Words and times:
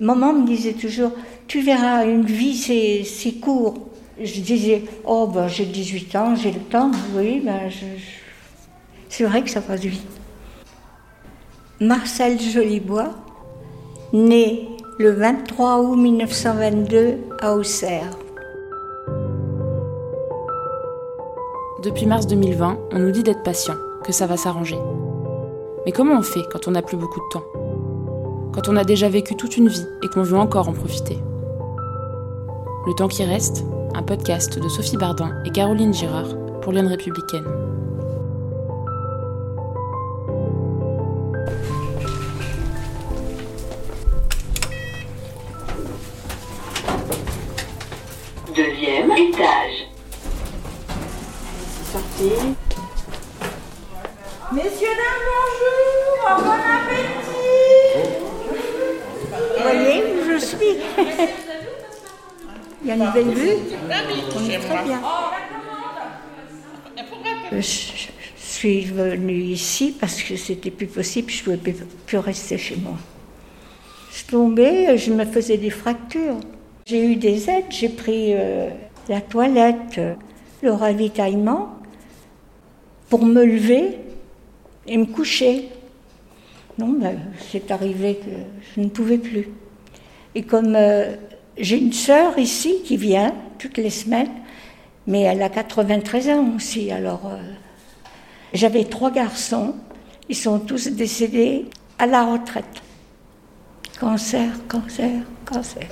Maman 0.00 0.32
me 0.32 0.46
disait 0.46 0.72
toujours, 0.72 1.12
tu 1.46 1.60
verras, 1.62 2.04
une 2.04 2.24
vie, 2.24 3.04
c'est 3.04 3.32
court. 3.34 3.74
Je 4.20 4.40
disais, 4.40 4.84
oh, 5.04 5.28
ben, 5.32 5.46
j'ai 5.46 5.66
18 5.66 6.16
ans, 6.16 6.34
j'ai 6.34 6.50
le 6.50 6.60
temps. 6.60 6.90
Oui, 7.14 7.40
ben, 7.44 7.70
c'est 9.08 9.24
vrai 9.24 9.42
que 9.42 9.50
ça 9.50 9.60
passe 9.60 9.80
vite. 9.80 10.02
Marcel 11.80 12.40
Jolibois, 12.40 13.10
né 14.12 14.68
le 14.98 15.10
23 15.12 15.80
août 15.80 15.96
1922 15.96 17.18
à 17.40 17.54
Auxerre. 17.54 18.10
Depuis 21.84 22.06
mars 22.06 22.26
2020, 22.26 22.78
on 22.92 22.98
nous 22.98 23.10
dit 23.10 23.22
d'être 23.22 23.42
patient, 23.42 23.74
que 24.04 24.12
ça 24.12 24.26
va 24.26 24.36
s'arranger. 24.36 24.78
Mais 25.86 25.92
comment 25.92 26.14
on 26.14 26.22
fait 26.22 26.42
quand 26.50 26.66
on 26.66 26.72
n'a 26.72 26.82
plus 26.82 26.96
beaucoup 26.96 27.20
de 27.20 27.28
temps? 27.32 27.53
Quand 28.54 28.68
on 28.68 28.76
a 28.76 28.84
déjà 28.84 29.08
vécu 29.08 29.34
toute 29.34 29.56
une 29.56 29.66
vie 29.66 29.84
et 30.04 30.06
qu'on 30.06 30.22
veut 30.22 30.38
encore 30.38 30.68
en 30.68 30.72
profiter 30.72 31.18
Le 32.86 32.94
temps 32.94 33.08
qui 33.08 33.24
reste, 33.24 33.64
un 33.94 34.02
podcast 34.04 34.60
de 34.60 34.68
Sophie 34.68 34.96
Bardin 34.96 35.32
et 35.44 35.50
Caroline 35.50 35.92
Girard 35.92 36.36
pour 36.60 36.72
Lyon 36.72 36.86
Républicaine. 36.86 37.44
Deuxième 48.54 49.10
étage. 49.10 49.88
Sortez. 51.90 52.36
Messieurs, 54.52 54.86
dames, 54.96 55.24
bonjour, 55.26 56.44
bon 56.44 56.52
appétit. 56.52 57.53
Voyez 59.64 60.02
où 60.12 60.30
je 60.30 60.36
suis 60.44 60.76
Il 62.82 62.88
y 62.88 62.90
a 62.90 62.96
une 62.96 63.12
belle 63.12 63.30
vue. 63.30 63.56
On 64.36 64.50
est 64.50 64.58
très 64.58 64.84
bien. 64.84 65.00
Je 67.50 67.60
suis 68.36 68.84
venue 68.84 69.40
ici 69.40 69.96
parce 69.98 70.22
que 70.22 70.36
c'était 70.36 70.70
plus 70.70 70.86
possible, 70.86 71.30
je 71.30 71.50
ne 71.50 71.56
pouvais 71.56 71.74
plus 72.06 72.18
rester 72.18 72.58
chez 72.58 72.76
moi. 72.76 72.98
Je 74.12 74.24
tombais, 74.26 74.98
je 74.98 75.10
me 75.10 75.24
faisais 75.24 75.56
des 75.56 75.70
fractures. 75.70 76.40
J'ai 76.84 77.02
eu 77.02 77.16
des 77.16 77.48
aides, 77.48 77.64
j'ai 77.70 77.88
pris 77.88 78.34
euh, 78.34 78.68
la 79.08 79.22
toilette, 79.22 79.98
le 80.62 80.72
ravitaillement 80.72 81.78
pour 83.08 83.24
me 83.24 83.42
lever 83.46 83.96
et 84.86 84.98
me 84.98 85.06
coucher. 85.06 85.70
Non, 86.78 86.88
ben, 86.88 87.18
c'est 87.52 87.70
arrivé 87.70 88.16
que 88.16 88.30
je 88.74 88.80
ne 88.80 88.88
pouvais 88.88 89.18
plus. 89.18 89.48
Et 90.34 90.42
comme 90.42 90.74
euh, 90.74 91.14
j'ai 91.56 91.78
une 91.78 91.92
sœur 91.92 92.38
ici 92.38 92.82
qui 92.84 92.96
vient 92.96 93.32
toutes 93.58 93.76
les 93.76 93.90
semaines, 93.90 94.30
mais 95.06 95.22
elle 95.22 95.42
a 95.42 95.48
93 95.48 96.28
ans 96.30 96.54
aussi, 96.56 96.90
alors 96.90 97.26
euh, 97.26 97.38
j'avais 98.52 98.84
trois 98.84 99.12
garçons, 99.12 99.74
ils 100.28 100.36
sont 100.36 100.58
tous 100.58 100.88
décédés 100.88 101.66
à 101.98 102.06
la 102.06 102.24
retraite. 102.24 102.82
Cancer, 104.00 104.50
cancer, 104.66 105.22
cancer. 105.44 105.86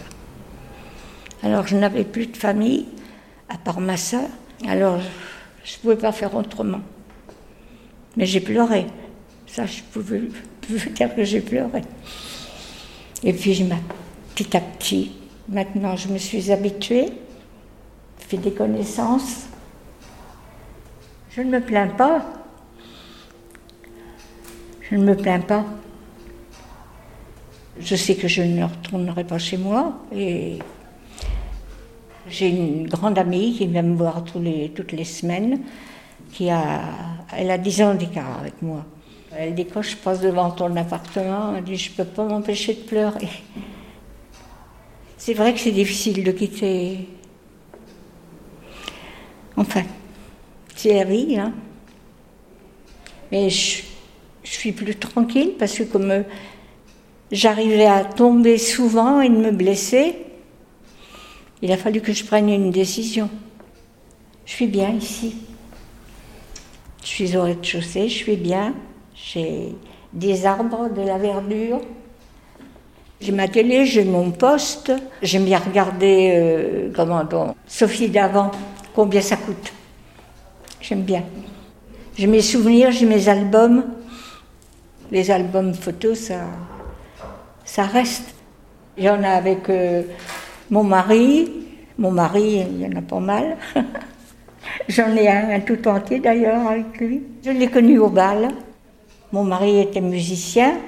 Alors 1.44 1.68
je 1.68 1.76
n'avais 1.76 2.04
plus 2.04 2.26
de 2.26 2.36
famille, 2.36 2.86
à 3.48 3.58
part 3.58 3.80
ma 3.80 3.96
sœur, 3.96 4.28
alors 4.66 4.98
je 5.64 5.76
ne 5.76 5.80
pouvais 5.82 5.96
pas 5.96 6.10
faire 6.10 6.34
autrement. 6.34 6.80
Mais 8.16 8.26
j'ai 8.26 8.40
pleuré. 8.40 8.86
Ça, 9.52 9.66
je 9.66 9.82
pouvais, 9.82 10.22
dire 10.94 11.14
que 11.14 11.24
j'ai 11.24 11.42
pleuré. 11.42 11.82
Et 13.22 13.34
puis, 13.34 13.62
petit 14.34 14.56
à 14.56 14.60
petit, 14.62 15.12
maintenant, 15.46 15.94
je 15.94 16.08
me 16.08 16.16
suis 16.16 16.50
habituée, 16.50 17.10
fait 18.16 18.38
des 18.38 18.52
connaissances. 18.52 19.48
Je 21.36 21.42
ne 21.42 21.50
me 21.50 21.60
plains 21.60 21.88
pas. 21.88 22.24
Je 24.90 24.96
ne 24.96 25.04
me 25.04 25.14
plains 25.14 25.40
pas. 25.40 25.66
Je 27.78 27.94
sais 27.94 28.14
que 28.14 28.28
je 28.28 28.40
ne 28.40 28.64
retournerai 28.64 29.24
pas 29.24 29.38
chez 29.38 29.58
moi 29.58 30.00
et 30.14 30.60
j'ai 32.26 32.48
une 32.48 32.88
grande 32.88 33.18
amie 33.18 33.52
qui 33.52 33.66
vient 33.66 33.82
me 33.82 33.96
voir 33.96 34.24
toutes 34.24 34.92
les 34.92 35.04
semaines 35.04 35.60
qui 36.32 36.48
a, 36.48 36.84
elle 37.36 37.50
a 37.50 37.58
10 37.58 37.82
ans 37.82 37.94
d'écart 37.94 38.38
avec 38.40 38.62
moi. 38.62 38.86
Elle 39.36 39.54
dit 39.54 39.66
quand 39.66 39.82
je 39.82 39.96
passe 39.96 40.20
devant 40.20 40.50
ton 40.50 40.76
appartement, 40.76 41.56
elle 41.56 41.64
dit 41.64 41.76
je 41.76 41.90
peux 41.90 42.04
pas 42.04 42.24
m'empêcher 42.24 42.74
de 42.74 42.80
pleurer. 42.80 43.28
C'est 45.16 45.34
vrai 45.34 45.54
que 45.54 45.60
c'est 45.60 45.72
difficile 45.72 46.22
de 46.22 46.32
quitter. 46.32 47.08
Enfin, 49.56 49.84
c'est 50.74 50.94
la 50.94 51.04
vie, 51.04 51.38
hein. 51.38 51.52
Mais 53.30 53.48
je, 53.48 53.82
suis 54.42 54.72
plus 54.72 54.94
tranquille 54.96 55.52
parce 55.58 55.78
que 55.78 55.84
comme 55.84 56.10
euh, 56.10 56.22
j'arrivais 57.30 57.86
à 57.86 58.04
tomber 58.04 58.58
souvent 58.58 59.22
et 59.22 59.30
de 59.30 59.36
me 59.36 59.50
blesser, 59.50 60.16
il 61.62 61.72
a 61.72 61.78
fallu 61.78 62.00
que 62.00 62.12
je 62.12 62.24
prenne 62.24 62.50
une 62.50 62.70
décision. 62.70 63.30
Je 64.44 64.52
suis 64.52 64.66
bien 64.66 64.90
ici. 64.90 65.36
Je 67.02 67.08
suis 67.08 67.36
au 67.36 67.42
rez-de-chaussée, 67.42 68.08
je 68.08 68.14
suis 68.14 68.36
bien. 68.36 68.74
J'ai 69.22 69.74
des 70.12 70.44
arbres, 70.44 70.88
de 70.90 71.02
la 71.02 71.16
verdure. 71.16 71.80
J'ai 73.20 73.30
ma 73.30 73.46
télé, 73.46 73.86
j'ai 73.86 74.02
mon 74.02 74.32
poste. 74.32 74.92
J'aime 75.22 75.44
bien 75.44 75.60
regarder, 75.60 76.32
euh, 76.34 76.90
comment 76.94 77.24
Sophie 77.66 78.08
d'avant, 78.08 78.50
combien 78.94 79.20
ça 79.20 79.36
coûte. 79.36 79.72
J'aime 80.80 81.02
bien. 81.02 81.22
J'ai 82.16 82.26
mes 82.26 82.42
souvenirs, 82.42 82.90
j'ai 82.90 83.06
mes 83.06 83.28
albums. 83.28 83.84
Les 85.12 85.30
albums 85.30 85.72
photos, 85.72 86.18
ça, 86.18 86.40
ça 87.64 87.84
reste. 87.84 88.34
J'en 88.98 89.22
ai 89.22 89.26
avec 89.26 89.70
euh, 89.70 90.02
mon 90.68 90.82
mari. 90.82 91.48
Mon 91.96 92.10
mari, 92.10 92.66
il 92.68 92.80
y 92.80 92.86
en 92.86 92.98
a 92.98 93.02
pas 93.02 93.20
mal. 93.20 93.56
J'en 94.88 95.14
ai 95.14 95.28
un, 95.28 95.60
tout 95.60 95.86
entier 95.86 96.18
d'ailleurs 96.18 96.66
avec 96.66 96.98
lui. 96.98 97.22
Je 97.44 97.50
l'ai 97.50 97.68
connu 97.68 97.98
au 98.00 98.08
bal. 98.08 98.48
Mon 99.32 99.44
mari 99.44 99.80
était 99.80 100.00
musicien. 100.00 100.78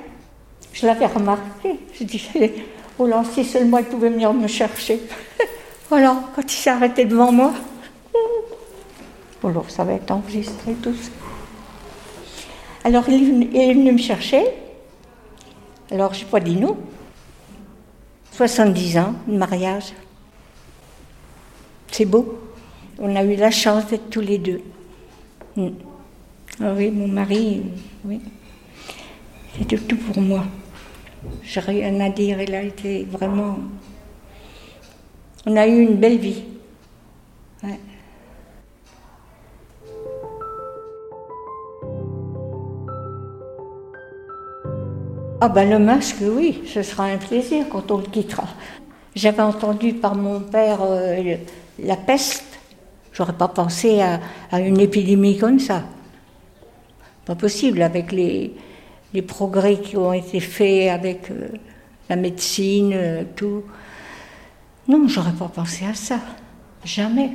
Je 0.73 0.87
l'avais 0.87 1.07
remarqué. 1.07 1.81
Je 1.99 2.05
disais, 2.05 2.55
oh 2.99 3.07
là, 3.07 3.23
si 3.25 3.45
seulement 3.45 3.79
il 3.79 3.87
pouvait 3.87 4.11
venir 4.11 4.33
me 4.35 4.47
chercher. 4.47 5.01
voilà, 5.89 6.17
quand 6.35 6.43
il 6.43 6.57
s'est 6.57 6.71
arrêté 6.71 7.07
devant 7.07 7.33
moi. 7.33 7.53
Alors, 9.43 9.69
ça 9.71 9.85
va 9.85 9.93
être 9.95 10.11
enregistré 10.11 10.75
tout 10.75 10.95
ça. 10.95 11.11
Alors, 12.83 13.09
il 13.09 13.57
est 13.57 13.73
venu 13.73 13.93
me 13.93 13.99
chercher. 13.99 14.45
Alors, 15.91 16.13
je 16.13 16.25
n'ai 16.25 16.31
pas 16.31 16.41
dit 16.41 16.57
non. 16.57 16.77
70 18.33 18.99
ans 18.99 19.15
de 19.27 19.37
mariage. 19.37 19.93
C'est 21.91 22.05
beau. 22.05 22.39
On 22.99 23.15
a 23.17 23.23
eu 23.23 23.37
la 23.37 23.51
chance 23.51 23.87
d'être 23.87 24.11
tous 24.11 24.21
les 24.21 24.39
deux. 24.39 24.61
Hmm. 25.57 25.71
Ah 26.61 26.73
oui, 26.77 26.91
mon 26.91 27.09
mari, 27.09 27.63
oui. 28.05 28.21
C'était 29.59 29.77
tout 29.79 29.97
pour 29.97 30.21
moi. 30.21 30.45
J'ai 31.43 31.61
rien 31.61 31.99
à 32.01 32.09
dire. 32.11 32.41
Il 32.41 32.55
a 32.55 32.63
été 32.63 33.05
vraiment. 33.05 33.59
On 35.47 35.57
a 35.57 35.67
eu 35.67 35.83
une 35.83 35.97
belle 35.97 36.19
vie. 36.19 36.45
Ah 45.41 45.49
ben 45.49 45.69
le 45.69 45.79
masque, 45.79 46.23
oui, 46.23 46.63
ce 46.67 46.83
sera 46.83 47.05
un 47.05 47.19
plaisir 47.19 47.67
quand 47.69 47.91
on 47.91 47.99
le 47.99 48.05
quittera. 48.05 48.45
J'avais 49.15 49.43
entendu 49.43 49.93
par 49.93 50.15
mon 50.15 50.41
père 50.41 50.79
euh, 50.81 51.37
la 51.79 51.97
peste 51.97 52.55
J'aurais 53.15 53.33
pas 53.33 53.47
pensé 53.47 54.03
à, 54.03 54.59
une 54.59 54.81
épidémie 54.81 55.39
comme 55.39 55.61
ça. 55.61 55.85
Pas 57.25 57.35
possible 57.35 57.83
avec 57.83 58.13
les, 58.13 58.53
les 59.13 59.23
progrès 59.23 59.81
qui 59.81 59.97
ont 59.97 60.13
été 60.13 60.41
faits 60.41 60.91
avec 60.91 61.31
euh, 61.31 61.49
la 62.09 62.17
médecine, 62.17 62.93
euh, 62.95 63.23
tout. 63.37 63.63
Non, 64.89 65.09
j'aurais 65.09 65.33
pas 65.33 65.49
pensé 65.49 65.87
à 65.87 65.95
ça. 65.95 66.21
Jamais. 66.85 67.33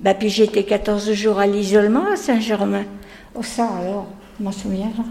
Bah, 0.00 0.14
puis 0.14 0.28
j'étais 0.28 0.64
14 0.64 1.12
jours 1.12 1.38
à 1.38 1.46
l'isolement 1.46 2.06
à 2.12 2.16
Saint-Germain. 2.16 2.84
Oh, 3.34 3.42
ça 3.42 3.68
alors, 3.80 4.06
je 4.38 4.44
m'en 4.44 4.52
souviendrai. 4.52 5.02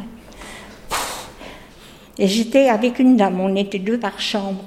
Et 2.18 2.28
j'étais 2.28 2.70
avec 2.70 3.00
une 3.00 3.18
dame, 3.18 3.40
on 3.40 3.56
était 3.56 3.80
deux 3.80 4.00
par 4.00 4.20
chambre. 4.20 4.64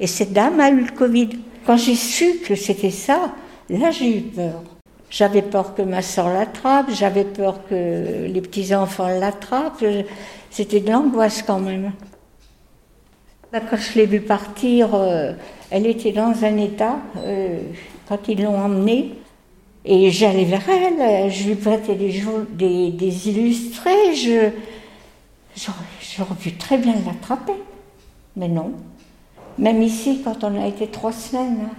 Et 0.00 0.06
cette 0.06 0.32
dame 0.32 0.58
a 0.60 0.70
eu 0.70 0.84
le 0.84 0.92
Covid. 0.92 1.30
Quand 1.64 1.76
j'ai 1.76 1.94
su 1.94 2.38
que 2.44 2.54
c'était 2.54 2.90
ça, 2.90 3.34
Là, 3.70 3.90
j'ai 3.90 4.18
eu 4.18 4.22
peur. 4.22 4.62
J'avais 5.10 5.42
peur 5.42 5.74
que 5.74 5.82
ma 5.82 6.02
soeur 6.02 6.28
l'attrape, 6.28 6.90
j'avais 6.92 7.24
peur 7.24 7.66
que 7.68 8.26
les 8.26 8.40
petits-enfants 8.40 9.08
l'attrapent. 9.08 9.84
C'était 10.50 10.80
de 10.80 10.90
l'angoisse 10.90 11.42
quand 11.42 11.60
même. 11.60 11.92
Quand 13.52 13.76
je 13.76 13.98
l'ai 13.98 14.06
vue 14.06 14.20
partir, 14.20 14.94
euh, 14.94 15.32
elle 15.70 15.86
était 15.86 16.12
dans 16.12 16.34
un 16.44 16.56
état, 16.58 16.98
euh, 17.16 17.58
quand 18.06 18.28
ils 18.28 18.42
l'ont 18.42 18.58
emmenée, 18.58 19.14
et 19.86 20.10
j'allais 20.10 20.44
vers 20.44 20.68
elle, 20.68 21.32
je 21.32 21.48
lui 21.48 21.54
prêtais 21.54 21.94
des, 21.94 22.22
des, 22.50 22.90
des 22.90 23.28
illustrés, 23.30 24.14
j'aurais 25.54 26.34
pu 26.38 26.52
très 26.56 26.76
bien 26.76 26.94
l'attraper, 27.06 27.54
mais 28.36 28.48
non. 28.48 28.72
Même 29.56 29.80
ici, 29.82 30.20
quand 30.22 30.44
on 30.44 30.60
a 30.62 30.66
été 30.66 30.86
trois 30.88 31.12
semaines, 31.12 31.60
hein. 31.64 31.74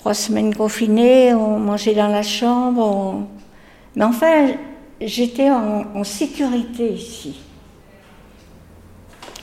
Trois 0.00 0.14
semaines 0.14 0.54
confinées, 0.54 1.34
on 1.34 1.58
mangeait 1.58 1.94
dans 1.94 2.08
la 2.08 2.22
chambre, 2.22 3.26
mais 3.94 4.04
enfin, 4.04 4.52
j'étais 4.98 5.50
en, 5.50 6.02
sécurité 6.04 6.94
ici. 6.94 7.38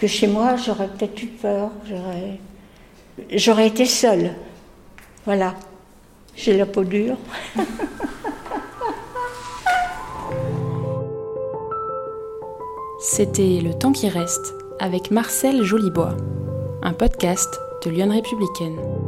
Que 0.01 0.07
chez 0.07 0.25
moi, 0.25 0.55
j'aurais 0.55 0.87
peut-être 0.87 1.21
eu 1.21 1.27
peur, 1.27 1.69
j'aurais, 1.87 2.39
j'aurais 3.29 3.67
été 3.67 3.85
seule. 3.85 4.31
Voilà. 5.25 5.53
J'ai 6.35 6.57
la 6.57 6.65
peau 6.65 6.83
dure. 6.83 7.17
C'était 12.99 13.61
Le 13.63 13.77
temps 13.77 13.91
qui 13.91 14.09
reste 14.09 14.55
avec 14.79 15.11
Marcel 15.11 15.61
Jolibois, 15.61 16.17
un 16.81 16.93
podcast 16.93 17.59
de 17.85 17.91
Lyon 17.91 18.09
Républicaine. 18.09 19.06